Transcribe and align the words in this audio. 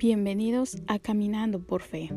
Bienvenidos 0.00 0.76
a 0.86 1.00
Caminando 1.00 1.58
por 1.58 1.82
Fe. 1.82 2.10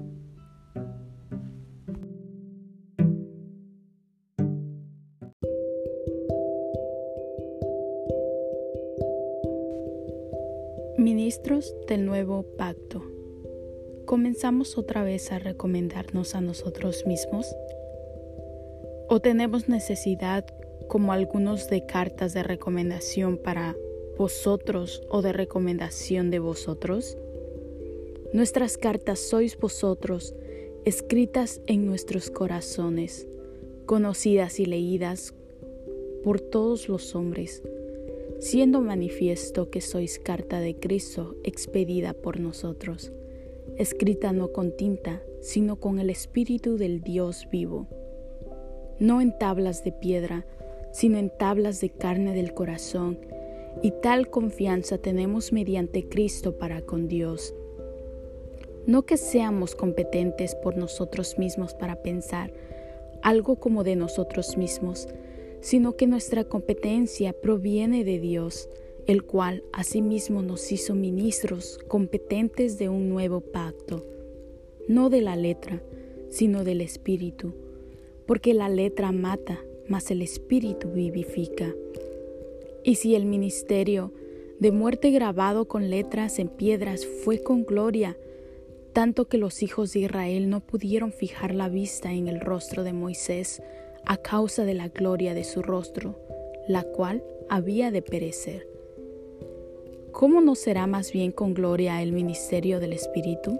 Ministros 10.99 11.75
del 11.87 12.05
Nuevo 12.05 12.43
Pacto. 12.55 13.01
¿Comenzamos 14.05 14.77
otra 14.77 15.01
vez 15.01 15.31
a 15.31 15.39
recomendarnos 15.39 16.35
a 16.35 16.41
nosotros 16.41 17.07
mismos? 17.07 17.47
¿O 19.09 19.21
tenemos 19.21 19.69
necesidad, 19.69 20.45
como 20.87 21.13
algunos, 21.13 21.67
de 21.67 21.87
cartas 21.87 22.35
de 22.35 22.43
recomendación 22.43 23.39
para 23.39 23.75
vosotros 24.19 25.01
o 25.09 25.23
de 25.23 25.33
recomendación 25.33 26.29
de 26.29 26.37
vosotros? 26.37 27.17
Nuestras 28.33 28.77
cartas 28.77 29.19
sois 29.19 29.59
vosotros, 29.59 30.33
escritas 30.85 31.59
en 31.67 31.85
nuestros 31.85 32.31
corazones, 32.31 33.27
conocidas 33.85 34.61
y 34.61 34.65
leídas 34.65 35.33
por 36.23 36.39
todos 36.39 36.87
los 36.87 37.13
hombres, 37.13 37.61
siendo 38.39 38.79
manifiesto 38.79 39.69
que 39.69 39.81
sois 39.81 40.17
carta 40.17 40.61
de 40.61 40.77
Cristo 40.77 41.35
expedida 41.43 42.13
por 42.13 42.39
nosotros, 42.39 43.11
escrita 43.77 44.31
no 44.31 44.53
con 44.53 44.77
tinta, 44.77 45.21
sino 45.41 45.75
con 45.75 45.99
el 45.99 46.09
Espíritu 46.09 46.77
del 46.77 47.01
Dios 47.01 47.49
vivo, 47.51 47.87
no 48.97 49.19
en 49.19 49.37
tablas 49.37 49.83
de 49.83 49.91
piedra, 49.91 50.45
sino 50.93 51.17
en 51.17 51.35
tablas 51.37 51.81
de 51.81 51.89
carne 51.89 52.33
del 52.33 52.53
corazón, 52.53 53.19
y 53.83 53.91
tal 53.91 54.29
confianza 54.29 54.97
tenemos 54.97 55.51
mediante 55.51 56.07
Cristo 56.07 56.57
para 56.57 56.81
con 56.81 57.09
Dios 57.09 57.53
no 58.85 59.03
que 59.03 59.17
seamos 59.17 59.75
competentes 59.75 60.55
por 60.55 60.77
nosotros 60.77 61.37
mismos 61.37 61.73
para 61.73 62.01
pensar 62.01 62.51
algo 63.21 63.57
como 63.57 63.83
de 63.83 63.95
nosotros 63.95 64.57
mismos, 64.57 65.07
sino 65.59 65.95
que 65.95 66.07
nuestra 66.07 66.43
competencia 66.43 67.33
proviene 67.33 68.03
de 68.03 68.19
Dios, 68.19 68.67
el 69.05 69.23
cual 69.23 69.63
asimismo 69.73 70.41
nos 70.41 70.71
hizo 70.71 70.95
ministros 70.95 71.79
competentes 71.87 72.77
de 72.77 72.89
un 72.89 73.09
nuevo 73.09 73.41
pacto, 73.41 74.05
no 74.87 75.09
de 75.09 75.21
la 75.21 75.35
letra, 75.35 75.81
sino 76.29 76.63
del 76.63 76.81
Espíritu, 76.81 77.53
porque 78.25 78.53
la 78.53 78.69
letra 78.69 79.11
mata, 79.11 79.59
mas 79.87 80.09
el 80.09 80.21
Espíritu 80.21 80.89
vivifica. 80.89 81.75
Y 82.83 82.95
si 82.95 83.15
el 83.15 83.25
ministerio 83.25 84.11
de 84.59 84.71
muerte 84.71 85.11
grabado 85.11 85.67
con 85.67 85.89
letras 85.89 86.39
en 86.39 86.47
piedras 86.47 87.05
fue 87.05 87.43
con 87.43 87.65
gloria, 87.65 88.17
tanto 88.93 89.27
que 89.27 89.37
los 89.37 89.63
hijos 89.63 89.93
de 89.93 90.01
Israel 90.01 90.49
no 90.49 90.59
pudieron 90.59 91.13
fijar 91.13 91.55
la 91.55 91.69
vista 91.69 92.11
en 92.11 92.27
el 92.27 92.41
rostro 92.41 92.83
de 92.83 92.93
Moisés 92.93 93.61
a 94.05 94.17
causa 94.17 94.65
de 94.65 94.73
la 94.73 94.89
gloria 94.89 95.33
de 95.33 95.43
su 95.43 95.61
rostro, 95.61 96.19
la 96.67 96.83
cual 96.83 97.23
había 97.49 97.91
de 97.91 98.01
perecer. 98.01 98.67
¿Cómo 100.11 100.41
no 100.41 100.55
será 100.55 100.87
más 100.87 101.13
bien 101.13 101.31
con 101.31 101.53
gloria 101.53 102.01
el 102.01 102.11
ministerio 102.11 102.79
del 102.79 102.93
Espíritu? 102.93 103.59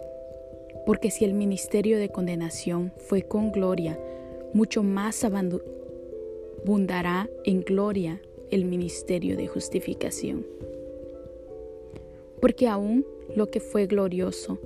Porque 0.86 1.12
si 1.12 1.24
el 1.24 1.34
ministerio 1.34 1.98
de 1.98 2.10
condenación 2.10 2.92
fue 2.98 3.22
con 3.22 3.52
gloria, 3.52 3.98
mucho 4.54 4.84
más 4.84 5.24
abundará 5.24 7.30
en 7.46 7.62
gloria 7.62 8.22
el 8.50 8.66
ministerio 8.66 9.38
de 9.38 9.48
justificación. 9.48 10.46
Porque 12.42 12.68
aún 12.68 13.06
lo 13.36 13.50
que 13.50 13.62
fue 13.62 13.88
glorioso, 13.88 14.60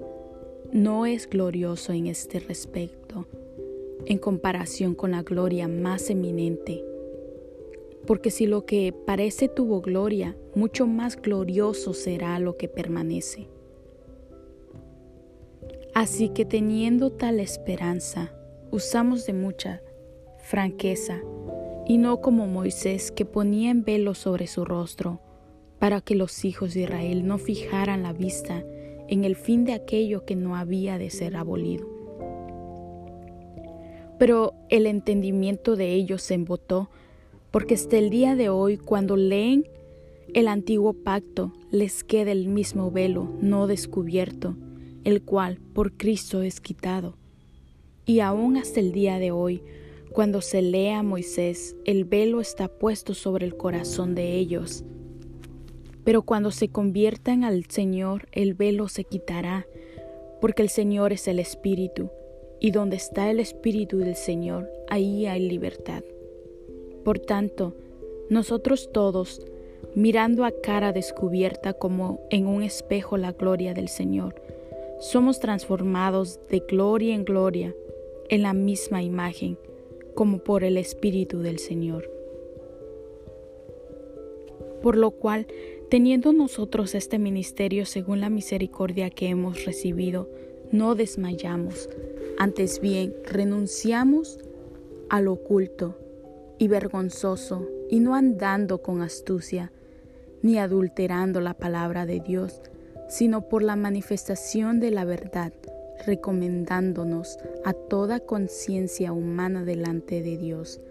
no 0.72 1.06
es 1.06 1.30
glorioso 1.30 1.94
en 1.94 2.08
este 2.08 2.40
respecto 2.40 3.28
en 4.06 4.18
comparación 4.18 4.96
con 4.96 5.12
la 5.12 5.24
gloria 5.24 5.68
más 5.68 6.09
eminente. 6.09 6.84
Porque 8.06 8.30
si 8.30 8.46
lo 8.46 8.66
que 8.66 8.94
parece 8.94 9.48
tuvo 9.48 9.81
gloria, 9.81 10.38
mucho 10.54 10.86
más 10.86 11.20
glorioso 11.20 11.94
será 11.94 12.38
lo 12.40 12.56
que 12.58 12.68
permanece. 12.68 13.50
Así 15.94 16.30
que 16.30 16.46
teniendo 16.46 17.12
tal 17.12 17.40
esperanza, 17.40 18.34
usamos 18.70 19.25
de 19.25 19.34
mucha 19.34 19.81
franqueza, 20.40 21.22
y 21.88 21.98
no 21.98 22.20
como 22.20 22.48
Moisés 22.48 23.12
que 23.12 23.25
ponía 23.25 23.72
en 23.72 23.84
velo 23.84 24.14
sobre 24.14 24.48
su 24.48 24.66
rostro, 24.66 25.22
para 25.80 26.02
que 26.02 26.16
los 26.16 26.44
hijos 26.44 26.74
de 26.74 26.81
Israel 26.81 27.25
no 27.28 27.38
fijaran 27.38 28.04
la 28.04 28.12
vista 28.12 28.64
en 29.08 29.24
el 29.24 29.36
fin 29.36 29.66
de 29.66 29.74
aquello 29.74 30.26
que 30.26 30.36
no 30.36 30.56
había 30.56 30.98
de 30.98 31.10
ser 31.10 31.36
abolido. 31.36 31.88
Pero 34.18 34.54
el 34.70 34.88
entendimiento 34.88 35.76
de 35.76 35.94
ellos 35.94 36.22
se 36.22 36.36
embotó, 36.36 36.90
porque 37.52 37.76
hasta 37.76 37.98
el 37.98 38.10
día 38.10 38.36
de 38.36 38.50
hoy, 38.50 38.78
cuando 38.78 39.18
leen 39.18 39.68
el 40.34 40.48
antiguo 40.48 40.94
pacto, 40.94 41.54
les 41.72 42.04
queda 42.04 42.32
el 42.32 42.48
mismo 42.48 42.92
velo 42.92 43.34
no 43.42 43.68
descubierto, 43.68 44.56
el 45.04 45.22
cual 45.22 45.60
por 45.74 45.94
Cristo 45.94 46.42
es 46.42 46.60
quitado. 46.62 47.18
Y 48.06 48.20
aún 48.20 48.58
hasta 48.58 48.80
el 48.80 48.92
día 48.92 49.20
de 49.20 49.32
hoy, 49.32 49.62
cuando 50.12 50.42
se 50.42 50.62
lea 50.62 51.00
a 51.00 51.04
Moisés, 51.04 51.76
el 51.86 52.06
velo 52.06 52.40
está 52.40 52.68
puesto 52.68 53.14
sobre 53.14 53.46
el 53.46 53.58
corazón 53.58 54.16
de 54.16 54.38
ellos, 54.38 54.86
pero 56.06 56.22
cuando 56.22 56.52
se 56.52 56.70
conviertan 56.70 57.44
al 57.44 57.66
Señor, 57.66 58.28
el 58.32 58.54
velo 58.54 58.88
se 58.88 59.04
quitará, 59.04 59.68
porque 60.40 60.62
el 60.62 60.70
Señor 60.70 61.12
es 61.12 61.28
el 61.28 61.40
Espíritu, 61.40 62.12
y 62.60 62.72
donde 62.72 62.96
está 62.96 63.30
el 63.30 63.40
Espíritu 63.40 63.98
del 63.98 64.16
Señor, 64.16 64.70
ahí 64.88 65.26
hay 65.26 65.50
libertad. 65.50 66.04
Por 67.04 67.20
tanto, 67.20 67.76
nosotros 68.30 68.92
todos, 68.94 69.46
mirando 69.96 70.46
a 70.46 70.52
cara 70.52 70.94
descubierta 70.94 71.74
como 71.74 72.22
en 72.30 72.46
un 72.48 72.62
espejo 72.62 73.18
la 73.18 73.32
gloria 73.32 73.74
del 73.74 73.90
Señor, 73.90 74.42
somos 75.00 75.40
transformados 75.40 76.40
de 76.50 76.60
gloria 76.60 77.16
en 77.16 77.26
gloria 77.26 77.76
en 78.30 78.44
la 78.44 78.54
misma 78.54 79.02
imagen, 79.02 79.58
como 80.14 80.38
por 80.38 80.64
el 80.64 80.78
Espíritu 80.78 81.40
del 81.40 81.60
Señor. 81.60 82.15
Por 84.85 84.97
lo 84.97 85.09
cual, 85.09 85.47
Teniendo 85.90 86.34
nosotros 86.34 86.96
este 86.96 87.19
ministerio 87.19 87.85
según 87.85 88.19
la 88.19 88.29
misericordia 88.29 89.12
que 89.12 89.28
hemos 89.28 89.66
recibido, 89.66 90.28
no 90.72 90.96
desmayamos, 90.96 91.90
antes 92.40 92.81
bien 92.81 93.13
renunciamos 93.24 94.40
al 95.09 95.28
oculto 95.28 95.95
y 96.57 96.68
vergonzoso, 96.68 97.69
y 97.90 98.00
no 98.00 98.16
andando 98.16 98.81
con 98.81 99.03
astucia, 99.03 99.72
ni 100.41 100.57
adulterando 100.57 101.40
la 101.40 101.53
palabra 101.53 102.07
de 102.07 102.19
Dios, 102.19 102.62
sino 103.07 103.47
por 103.47 103.62
la 103.62 103.75
manifestación 103.75 104.79
de 104.79 104.90
la 104.90 105.06
verdad, 105.06 105.53
recomendándonos 106.07 107.38
a 107.63 107.74
toda 107.74 108.19
conciencia 108.19 109.13
humana 109.13 109.63
delante 109.63 110.24
de 110.24 110.35
Dios. 110.35 110.81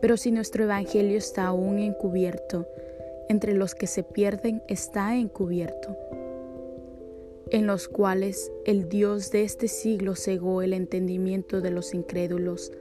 Pero 0.00 0.16
si 0.16 0.30
nuestro 0.30 0.64
Evangelio 0.64 1.18
está 1.18 1.46
aún 1.46 1.78
encubierto, 1.78 2.66
entre 3.28 3.54
los 3.54 3.74
que 3.74 3.86
se 3.86 4.02
pierden 4.02 4.62
está 4.66 5.16
encubierto, 5.16 5.96
en 7.50 7.66
los 7.66 7.88
cuales 7.88 8.50
el 8.64 8.88
Dios 8.88 9.30
de 9.30 9.42
este 9.42 9.68
siglo 9.68 10.14
cegó 10.14 10.62
el 10.62 10.72
entendimiento 10.72 11.60
de 11.60 11.70
los 11.70 11.94
incrédulos, 11.94 12.72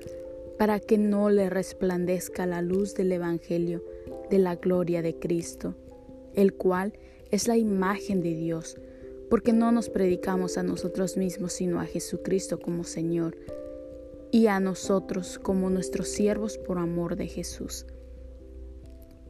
para 0.57 0.80
que 0.80 0.97
no 0.97 1.30
le 1.30 1.50
resplandezca 1.50 2.46
la 2.46 2.62
luz 2.62 2.94
del 2.94 3.12
Evangelio 3.12 3.84
de 4.30 4.39
la 4.39 4.56
gloria 4.56 5.01
de 5.01 5.15
Cristo, 5.15 5.75
el 6.36 6.54
cual 6.54 6.94
es 7.31 7.48
la 7.48 7.57
imagen 7.57 8.22
de 8.22 8.36
Dios, 8.36 8.77
porque 9.30 9.54
no 9.54 9.72
nos 9.72 9.89
predicamos 9.89 10.57
a 10.57 10.63
nosotros 10.63 11.15
mismos, 11.15 11.54
sino 11.54 11.80
a 11.80 11.86
Jesucristo 11.86 12.60
como 12.60 12.83
Señor, 12.83 13.38
y 14.31 14.47
a 14.47 14.59
nosotros 14.59 15.39
como 15.39 15.69
nuestros 15.69 16.09
siervos 16.09 16.57
por 16.57 16.77
amor 16.77 17.15
de 17.15 17.27
Jesús 17.27 17.85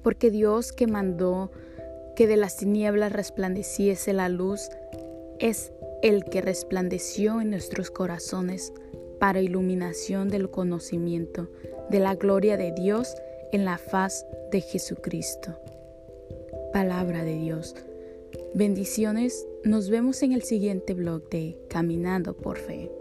porque 0.03 0.31
Dios 0.31 0.71
que 0.71 0.87
mandó 0.87 1.51
que 2.15 2.27
de 2.27 2.37
las 2.37 2.57
tinieblas 2.57 3.11
resplandeciese 3.11 4.13
la 4.13 4.29
luz, 4.29 4.69
es 5.39 5.71
el 6.01 6.25
que 6.25 6.41
resplandeció 6.41 7.41
en 7.41 7.49
nuestros 7.49 7.91
corazones 7.91 8.73
para 9.19 9.41
iluminación 9.41 10.29
del 10.29 10.49
conocimiento 10.49 11.49
de 11.89 11.99
la 11.99 12.15
gloria 12.15 12.57
de 12.57 12.71
Dios 12.71 13.15
en 13.51 13.65
la 13.65 13.77
faz 13.77 14.25
de 14.51 14.61
Jesucristo. 14.61 15.57
Palabra 16.73 17.23
de 17.23 17.35
Dios. 17.35 17.75
Bendiciones, 18.53 19.47
nos 19.63 19.89
vemos 19.89 20.21
en 20.21 20.33
el 20.33 20.43
siguiente 20.43 20.93
blog 20.93 21.29
de 21.29 21.57
Caminando 21.69 22.35
por 22.35 22.57
Fe. 22.57 22.98